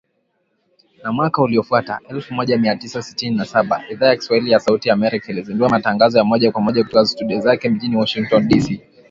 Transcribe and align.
Na 1.03 1.11
mwaka 1.11 1.41
uliofuata, 1.41 1.99
elfu 2.09 2.33
moja 2.33 2.57
mia 2.57 2.75
tisa 2.75 3.01
sitini 3.01 3.37
na 3.37 3.45
saba, 3.45 3.83
Idhaa 3.89 4.07
ya 4.07 4.15
Kiswahili 4.15 4.51
ya 4.51 4.59
Sauti 4.59 4.87
ya 4.87 4.93
Amerika 4.93 5.31
ilizindua 5.31 5.69
matangazo 5.69 6.17
ya 6.17 6.23
moja 6.23 6.51
kwa 6.51 6.61
moja 6.61 6.83
kutoka 6.83 7.05
studio 7.05 7.39
zake 7.39 7.69
mjini 7.69 7.95
Washington 7.97 8.47
dc. 8.47 8.79